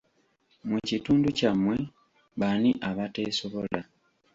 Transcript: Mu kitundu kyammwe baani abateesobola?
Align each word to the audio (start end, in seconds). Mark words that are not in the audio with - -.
Mu 0.67 0.77
kitundu 0.87 1.27
kyammwe 1.37 1.75
baani 2.39 2.71
abateesobola? 2.89 3.79